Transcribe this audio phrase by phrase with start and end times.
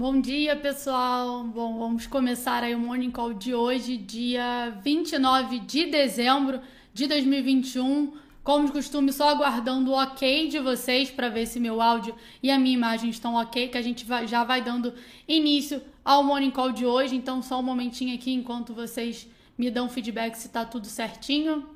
[0.00, 1.44] Bom dia, pessoal.
[1.44, 6.58] Bom, vamos começar aí o Morning Call de hoje, dia 29 de dezembro
[6.94, 8.14] de 2021.
[8.42, 12.50] Como de costume, só aguardando o ok de vocês para ver se meu áudio e
[12.50, 14.94] a minha imagem estão ok, que a gente já vai dando
[15.28, 17.14] início ao Morning Call de hoje.
[17.14, 21.68] Então, só um momentinho aqui enquanto vocês me dão feedback se tá tudo certinho.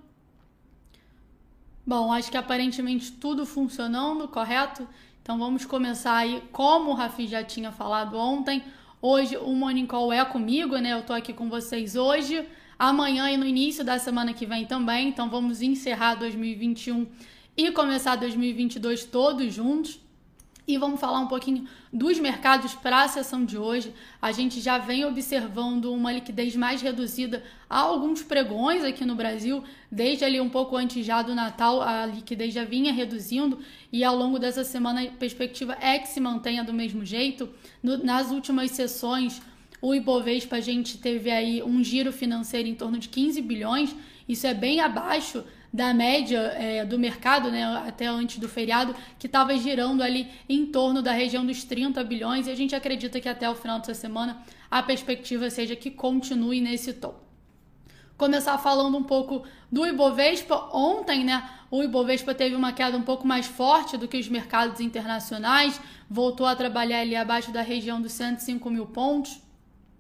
[1.87, 4.89] Bom, acho que aparentemente tudo funcionando, correto?
[5.25, 8.63] Então vamos começar aí, como o Rafi já tinha falado ontem.
[9.01, 10.93] Hoje o Morning Call é comigo, né?
[10.93, 12.47] Eu tô aqui com vocês hoje,
[12.79, 15.09] amanhã e no início da semana que vem também.
[15.09, 17.07] Então vamos encerrar 2021
[17.57, 19.99] e começar 2022 todos juntos.
[20.67, 23.93] E vamos falar um pouquinho dos mercados para a sessão de hoje.
[24.21, 29.63] A gente já vem observando uma liquidez mais reduzida há alguns pregões aqui no Brasil,
[29.91, 33.59] desde ali um pouco antes já do Natal, a liquidez já vinha reduzindo
[33.93, 37.51] e ao longo dessa semana a perspectiva é que se mantenha do mesmo jeito.
[37.83, 39.43] No, nas últimas sessões,
[39.85, 43.95] o Ibovespa a gente teve aí um giro financeiro em torno de 15 bilhões,
[44.27, 49.27] isso é bem abaixo da média é, do mercado, né, até antes do feriado, que
[49.27, 53.29] estava girando ali em torno da região dos 30 bilhões, e a gente acredita que
[53.29, 57.21] até o final dessa semana a perspectiva seja que continue nesse tom.
[58.17, 60.71] Começar falando um pouco do Ibovespa.
[60.73, 64.81] Ontem, né, o Ibovespa teve uma queda um pouco mais forte do que os mercados
[64.81, 69.45] internacionais, voltou a trabalhar ali abaixo da região dos 105 mil pontos.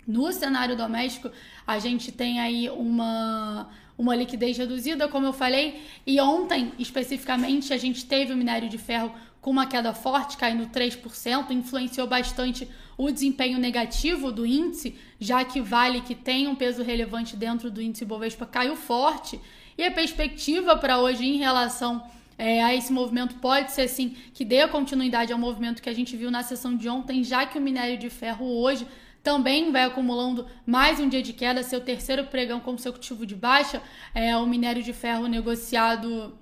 [0.07, 1.31] No cenário doméstico,
[1.67, 7.77] a gente tem aí uma uma liquidez reduzida, como eu falei, e ontem especificamente a
[7.77, 13.11] gente teve o minério de ferro com uma queda forte, caindo 3%, influenciou bastante o
[13.11, 18.05] desempenho negativo do índice, já que Vale, que tem um peso relevante dentro do índice
[18.05, 19.39] Bovespa, caiu forte,
[19.77, 22.03] e a perspectiva para hoje em relação
[22.39, 26.17] é, a esse movimento pode ser sim que dê continuidade ao movimento que a gente
[26.17, 28.87] viu na sessão de ontem, já que o minério de ferro hoje
[29.25, 33.81] também vai acumulando mais um dia de queda, seu terceiro pregão consecutivo de baixa.
[34.15, 36.39] É o minério de ferro negociado,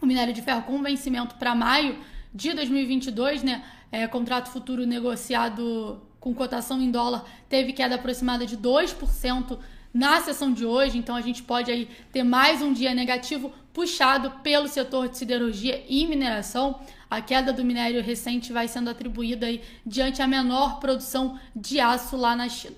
[0.00, 1.98] o minério de ferro com vencimento para maio
[2.34, 3.62] de 2022, né?
[3.92, 9.58] É, contrato futuro negociado com cotação em dólar teve queda aproximada de 2%
[9.94, 14.32] na sessão de hoje, então a gente pode aí ter mais um dia negativo puxado
[14.42, 16.80] pelo setor de siderurgia e mineração.
[17.08, 22.16] A queda do minério recente vai sendo atribuída aí diante a menor produção de aço
[22.16, 22.74] lá na China.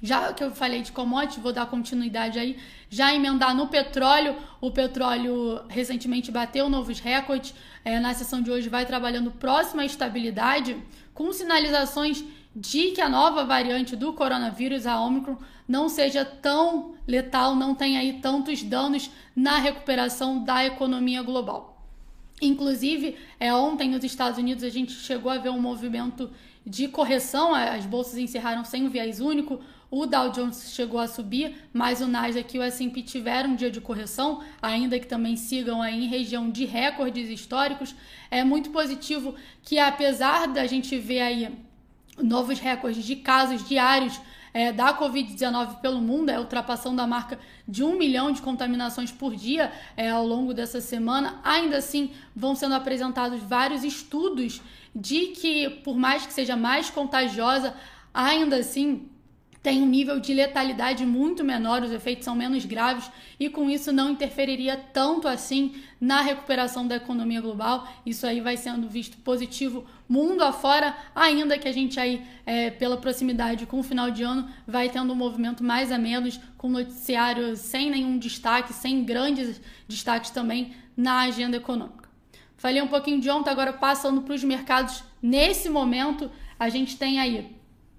[0.00, 2.56] Já que eu falei de commodity, vou dar continuidade aí,
[2.88, 4.36] já emendar no petróleo.
[4.60, 7.52] O petróleo recentemente bateu novos recordes.
[7.84, 10.76] É, na sessão de hoje vai trabalhando próxima à estabilidade,
[11.12, 12.24] com sinalizações
[12.54, 15.36] de que a nova variante do coronavírus, a Omicron,
[15.68, 21.86] não seja tão letal, não tenha aí tantos danos na recuperação da economia global.
[22.40, 26.30] Inclusive, é, ontem nos Estados Unidos a gente chegou a ver um movimento
[26.64, 31.56] de correção, as bolsas encerraram sem um viés único, o Dow Jones chegou a subir,
[31.72, 35.80] mas o Nasdaq e o S&P tiveram um dia de correção, ainda que também sigam
[35.80, 37.94] aí em região de recordes históricos.
[38.30, 41.58] É muito positivo que apesar da gente ver aí
[42.22, 44.20] novos recordes de casos diários
[44.52, 49.34] é, da Covid-19 pelo mundo, é ultrapassando a marca de um milhão de contaminações por
[49.34, 51.40] dia é, ao longo dessa semana.
[51.44, 54.60] Ainda assim, vão sendo apresentados vários estudos
[54.94, 57.74] de que, por mais que seja mais contagiosa,
[58.12, 59.08] ainda assim
[59.62, 63.10] tem um nível de letalidade muito menor, os efeitos são menos graves
[63.40, 67.88] e com isso não interferiria tanto assim na recuperação da economia global.
[68.06, 72.96] Isso aí vai sendo visto positivo mundo afora, ainda que a gente aí, é, pela
[72.96, 77.56] proximidade com o final de ano, vai tendo um movimento mais a menos, com noticiário
[77.56, 82.08] sem nenhum destaque, sem grandes destaques também na agenda econômica.
[82.56, 85.04] Falei um pouquinho de ontem, agora passando para os mercados.
[85.20, 87.57] Nesse momento, a gente tem aí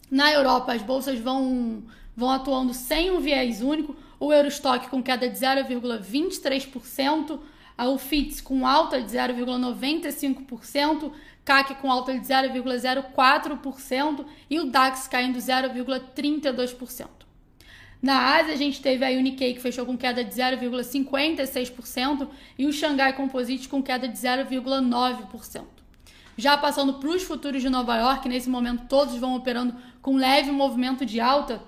[0.10, 1.84] na Europa, as bolsas vão,
[2.16, 3.96] vão atuando sem um viés único.
[4.20, 7.40] O Eurostock com queda de 0,23%,
[7.78, 11.14] o FITS com alta de 0,95%,
[11.46, 17.08] CAC com alta de 0,04% e o DAX caindo 0,32%.
[18.02, 22.74] Na Ásia, a gente teve a Unique que fechou com queda de 0,56% e o
[22.74, 25.79] Xangai Composite com queda de 0,9%.
[26.40, 30.52] Já passando para os futuros de Nova York, nesse momento todos vão operando com leve
[30.52, 31.62] movimento de alta.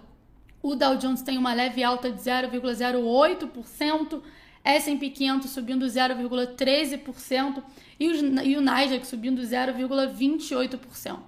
[0.63, 4.21] O Dow Jones tem uma leve alta de 0,08%,
[4.63, 7.61] S&P 500 subindo 0,13%
[7.99, 8.05] e,
[8.45, 11.19] e o Nasdaq subindo 0,28%.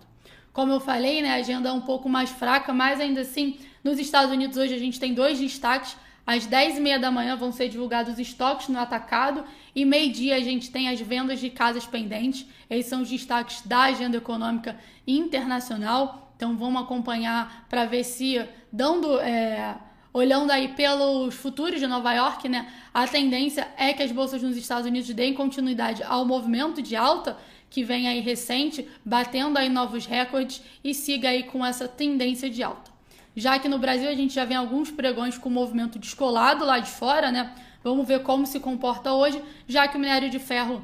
[0.54, 4.00] Como eu falei, né, a agenda é um pouco mais fraca, mas ainda assim, nos
[4.00, 5.98] Estados Unidos hoje a gente tem dois destaques.
[6.26, 9.44] Às 10h30 da manhã vão ser divulgados os estoques no atacado
[9.76, 12.46] e meio-dia a gente tem as vendas de casas pendentes.
[12.70, 16.34] Esses são os destaques da agenda econômica internacional.
[16.36, 18.42] Então vamos acompanhar para ver se
[18.72, 19.76] dando é,
[20.14, 24.56] olhando aí pelos futuros de Nova York, né, a tendência é que as bolsas nos
[24.56, 27.36] Estados Unidos deem continuidade ao movimento de alta
[27.70, 32.62] que vem aí recente, batendo aí novos recordes e siga aí com essa tendência de
[32.62, 32.93] alta.
[33.36, 36.90] Já que no Brasil a gente já vê alguns pregões com movimento descolado lá de
[36.90, 37.54] fora, né?
[37.84, 40.84] Vamos ver como se comporta hoje, já que o minério de ferro,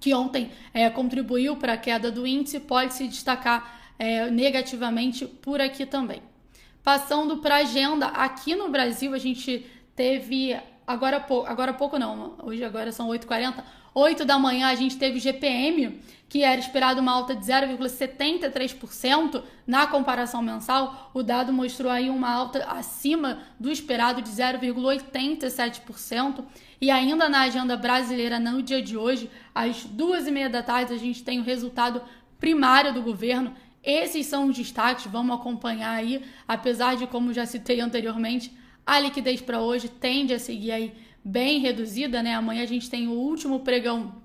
[0.00, 5.60] que ontem é, contribuiu para a queda do índice, pode se destacar é, negativamente por
[5.60, 6.22] aqui também.
[6.82, 12.64] Passando para a agenda, aqui no Brasil a gente teve agora agora pouco não, hoje
[12.64, 13.62] agora são 8h40,
[13.94, 19.86] 8 da manhã a gente teve GPM, que era esperado uma alta de 0,73% na
[19.86, 21.10] comparação mensal.
[21.12, 26.42] O dado mostrou aí uma alta acima do esperado de 0,87%.
[26.80, 30.94] E ainda na agenda brasileira, no dia de hoje, às duas e meia da tarde,
[30.94, 32.00] a gente tem o resultado
[32.40, 37.80] primário do governo esses são os destaques, vamos acompanhar aí, apesar de, como já citei
[37.80, 38.56] anteriormente,
[38.86, 42.34] a liquidez para hoje tende a seguir aí bem reduzida, né?
[42.34, 44.22] Amanhã a gente tem o último pregão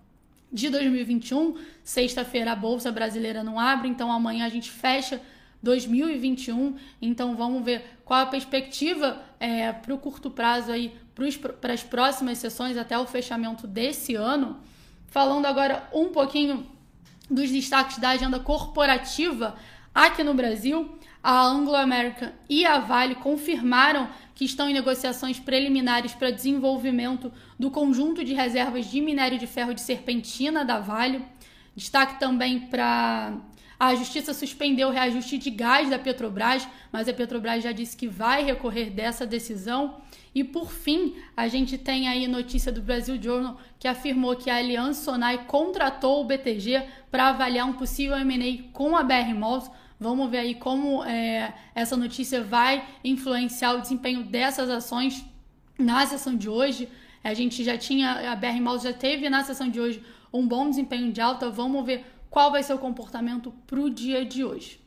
[0.51, 5.21] de 2021, sexta-feira a Bolsa Brasileira não abre, então amanhã a gente fecha
[5.61, 10.93] 2021, então vamos ver qual a perspectiva é, para o curto prazo aí,
[11.59, 14.57] para as próximas sessões até o fechamento desse ano.
[15.07, 16.65] Falando agora um pouquinho
[17.29, 19.55] dos destaques da agenda corporativa
[19.93, 20.96] aqui no Brasil,
[21.27, 27.69] a Anglo American e a Vale confirmaram que estão em negociações preliminares para desenvolvimento do
[27.69, 31.21] conjunto de reservas de minério de ferro de serpentina da Vale.
[31.75, 33.33] Destaque também para
[33.77, 38.07] a justiça suspendeu o reajuste de gás da Petrobras, mas a Petrobras já disse que
[38.07, 39.97] vai recorrer dessa decisão.
[40.33, 44.55] E por fim, a gente tem aí notícia do Brasil Journal que afirmou que a
[44.55, 49.69] Aliança Sonai contratou o BTG para avaliar um possível M&A com a BR Malls.
[49.99, 55.25] Vamos ver aí como é, essa notícia vai influenciar o desempenho dessas ações
[55.77, 56.87] na sessão de hoje.
[57.23, 60.69] A gente já tinha, a BR Malls já teve na sessão de hoje um bom
[60.69, 61.49] desempenho de alta.
[61.49, 64.79] Vamos ver qual vai ser o comportamento para o dia de hoje.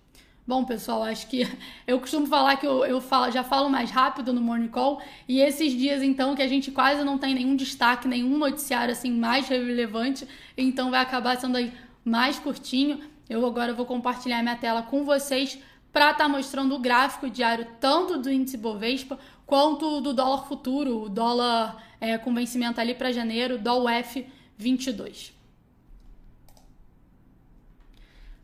[0.46, 1.46] Bom, pessoal, acho que
[1.86, 5.40] eu costumo falar que eu, eu falo, já falo mais rápido no Morning Call e
[5.40, 9.48] esses dias, então, que a gente quase não tem nenhum destaque, nenhum noticiário assim mais
[9.48, 10.26] relevante,
[10.56, 11.72] então vai acabar sendo aí
[12.04, 13.00] mais curtinho.
[13.30, 15.56] Eu agora vou compartilhar minha tela com vocês
[15.92, 21.04] para estar tá mostrando o gráfico diário tanto do índice Bovespa quanto do dólar futuro,
[21.04, 25.30] o dólar é, com vencimento ali para janeiro, dólar F22.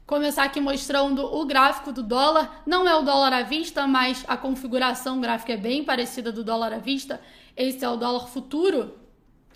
[0.06, 2.62] começar aqui mostrando o gráfico do dólar.
[2.64, 6.72] Não é o dólar à vista, mas a configuração gráfica é bem parecida do dólar
[6.72, 7.20] à vista.
[7.56, 8.96] Esse é o dólar futuro,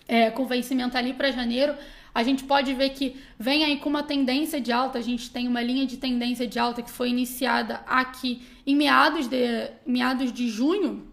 [0.05, 1.73] é, com vencimento ali para janeiro.
[2.13, 4.99] A gente pode ver que vem aí com uma tendência de alta.
[4.99, 9.27] A gente tem uma linha de tendência de alta que foi iniciada aqui em meados
[9.27, 11.07] de, meados de junho.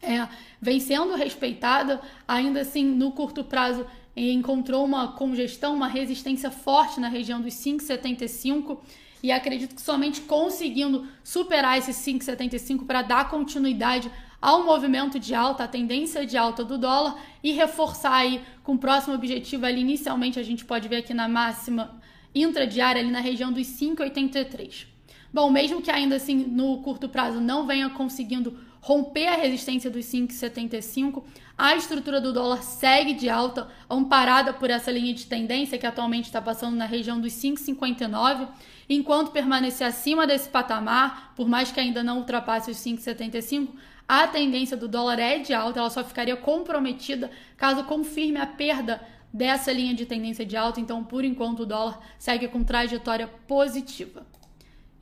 [0.00, 0.28] É,
[0.60, 3.84] vem sendo respeitada, ainda assim, no curto prazo,
[4.16, 8.78] encontrou uma congestão, uma resistência forte na região dos 5,75
[9.22, 15.64] e acredito que somente conseguindo superar esse 5,75 para dar continuidade ao movimento de alta,
[15.64, 20.38] a tendência de alta do dólar e reforçar aí com o próximo objetivo ali inicialmente
[20.38, 22.00] a gente pode ver aqui na máxima
[22.34, 24.86] intradiária ali na região dos 5,83.
[25.32, 30.06] Bom, mesmo que ainda assim no curto prazo não venha conseguindo romper a resistência dos
[30.06, 31.22] 5,75,
[31.56, 36.26] a estrutura do dólar segue de alta, amparada por essa linha de tendência que atualmente
[36.26, 38.48] está passando na região dos 5,59.
[38.88, 43.68] Enquanto permanecer acima desse patamar, por mais que ainda não ultrapasse os 5,75,
[44.08, 49.00] a tendência do dólar é de alta, ela só ficaria comprometida caso confirme a perda
[49.32, 50.80] dessa linha de tendência de alta.
[50.80, 54.26] Então, por enquanto, o dólar segue com trajetória positiva.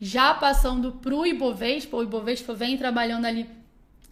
[0.00, 3.48] Já passando para o Ibovespa, o Ibovespa vem trabalhando ali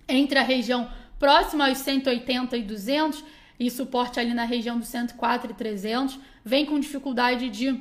[0.08, 3.24] entre a região próximo aos 180 e 200
[3.58, 7.80] e suporte ali na região dos 104 e 300, vem com dificuldade de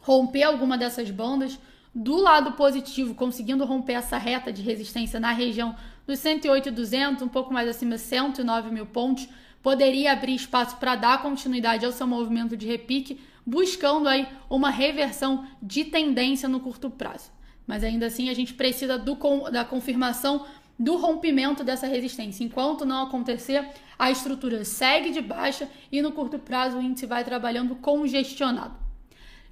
[0.00, 1.58] romper alguma dessas bandas.
[1.94, 7.22] Do lado positivo, conseguindo romper essa reta de resistência na região dos 108 e 200,
[7.22, 9.28] um pouco mais acima, 109 mil pontos,
[9.62, 15.46] poderia abrir espaço para dar continuidade ao seu movimento de repique, buscando aí uma reversão
[15.62, 17.30] de tendência no curto prazo.
[17.66, 19.16] Mas ainda assim, a gente precisa do,
[19.50, 20.44] da confirmação
[20.78, 22.42] do rompimento dessa resistência.
[22.42, 23.68] Enquanto não acontecer,
[23.98, 28.81] a estrutura segue de baixa e no curto prazo o índice vai trabalhando congestionado.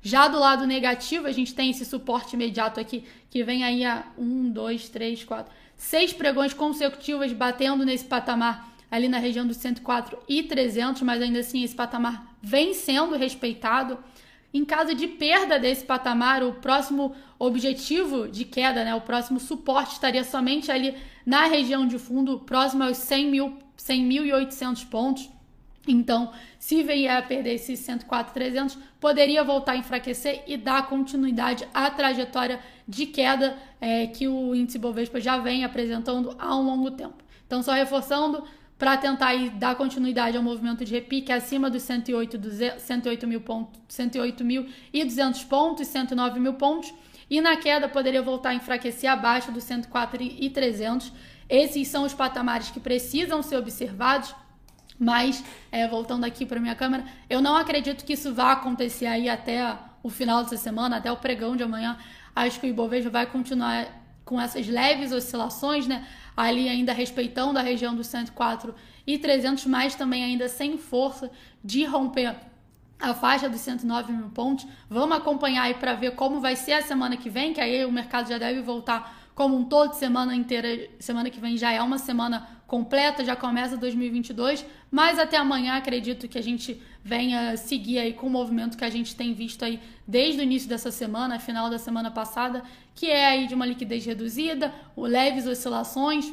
[0.02, 4.06] Já do lado negativo, a gente tem esse suporte imediato aqui, que vem aí a
[4.16, 10.18] 1, 2, 3, 4, seis pregões consecutivos batendo nesse patamar ali na região dos 104
[10.28, 13.98] e 300, mas ainda assim esse patamar vem sendo respeitado.
[14.52, 19.92] Em caso de perda desse patamar, o próximo objetivo de queda, né, o próximo suporte
[19.92, 25.30] estaria somente ali na região de fundo, próximo aos 100 mil, 100.800 pontos.
[25.90, 31.90] Então, se vier a perder esses 104,300, poderia voltar a enfraquecer e dar continuidade à
[31.90, 37.24] trajetória de queda é, que o índice Bovespa já vem apresentando há um longo tempo.
[37.46, 38.44] Então, só reforçando,
[38.78, 42.40] para tentar dar continuidade ao movimento de repique acima dos 108,
[42.78, 46.94] 108 mil pontos, 108 mil e 200 pontos, 109 mil pontos,
[47.28, 51.12] e na queda poderia voltar a enfraquecer abaixo dos 104 e 300.
[51.48, 54.34] Esses são os patamares que precisam ser observados,
[55.00, 55.42] mas
[55.72, 59.76] é, voltando aqui para minha câmera, eu não acredito que isso vá acontecer aí até
[60.02, 61.96] o final dessa semana, até o pregão de amanhã.
[62.36, 63.88] Acho que o Ibovespa vai continuar
[64.24, 66.06] com essas leves oscilações, né?
[66.36, 68.74] ali ainda respeitando a região dos 104
[69.06, 71.30] e 300, mas também ainda sem força
[71.62, 72.34] de romper
[72.98, 74.66] a faixa dos 109 mil pontos.
[74.88, 77.92] Vamos acompanhar aí para ver como vai ser a semana que vem, que aí o
[77.92, 81.98] mercado já deve voltar como um todo, semana inteira, semana que vem já é uma
[81.98, 88.12] semana completa, já começa 2022, mas até amanhã acredito que a gente venha seguir aí
[88.12, 91.68] com o movimento que a gente tem visto aí desde o início dessa semana, final
[91.68, 92.62] da semana passada,
[92.94, 96.32] que é aí de uma liquidez reduzida, leves oscilações,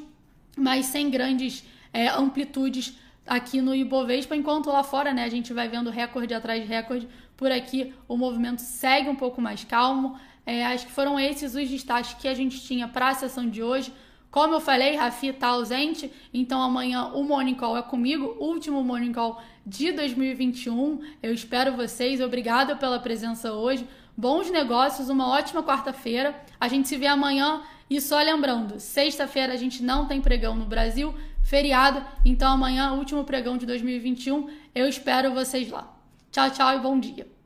[0.55, 5.67] mas sem grandes é, amplitudes aqui no Ibovespa, enquanto lá fora, né, a gente vai
[5.67, 10.19] vendo recorde atrás de recorde, por aqui o movimento segue um pouco mais calmo.
[10.45, 13.63] É, acho que foram esses os destaques que a gente tinha para a sessão de
[13.63, 13.91] hoje.
[14.29, 19.13] Como eu falei, Rafi está ausente, então amanhã o Morning Call é comigo, último Morning
[19.13, 20.99] Call de 2021.
[21.23, 23.87] Eu espero vocês, obrigada pela presença hoje.
[24.15, 26.35] Bons negócios, uma ótima quarta-feira.
[26.59, 30.65] A gente se vê amanhã e só lembrando, sexta-feira a gente não tem pregão no
[30.65, 34.49] Brasil, feriado, então amanhã, último pregão de 2021.
[34.75, 35.95] Eu espero vocês lá.
[36.31, 37.36] Tchau, tchau e bom dia.